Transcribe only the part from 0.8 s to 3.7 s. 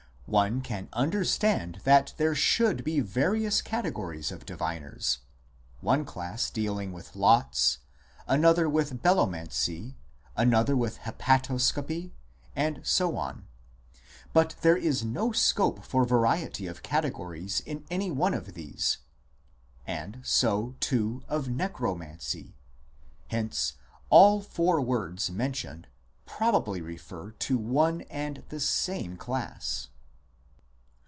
understand that there should be various